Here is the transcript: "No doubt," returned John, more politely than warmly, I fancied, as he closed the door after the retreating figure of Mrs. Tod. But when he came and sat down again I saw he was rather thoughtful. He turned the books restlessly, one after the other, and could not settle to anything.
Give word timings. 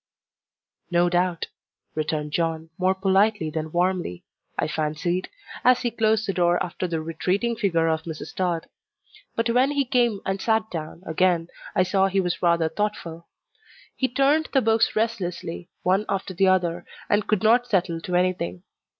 "No 0.89 1.09
doubt," 1.09 1.45
returned 1.93 2.31
John, 2.31 2.71
more 2.79 2.95
politely 2.95 3.51
than 3.51 3.71
warmly, 3.71 4.23
I 4.57 4.67
fancied, 4.67 5.29
as 5.63 5.83
he 5.83 5.91
closed 5.91 6.27
the 6.27 6.33
door 6.33 6.57
after 6.63 6.87
the 6.87 6.99
retreating 6.99 7.55
figure 7.55 7.87
of 7.87 8.05
Mrs. 8.05 8.33
Tod. 8.33 8.65
But 9.35 9.51
when 9.51 9.69
he 9.69 9.85
came 9.85 10.19
and 10.25 10.41
sat 10.41 10.71
down 10.71 11.03
again 11.05 11.49
I 11.75 11.83
saw 11.83 12.07
he 12.07 12.19
was 12.19 12.41
rather 12.41 12.67
thoughtful. 12.67 13.27
He 13.95 14.07
turned 14.07 14.49
the 14.53 14.61
books 14.63 14.95
restlessly, 14.95 15.69
one 15.83 16.05
after 16.09 16.33
the 16.33 16.47
other, 16.47 16.83
and 17.07 17.27
could 17.27 17.43
not 17.43 17.67
settle 17.67 18.01
to 18.01 18.15
anything. 18.15 18.63